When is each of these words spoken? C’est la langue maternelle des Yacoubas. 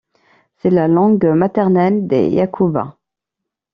C’est 0.55 0.71
la 0.71 0.87
langue 0.87 1.25
maternelle 1.27 2.07
des 2.07 2.27
Yacoubas. 2.29 2.97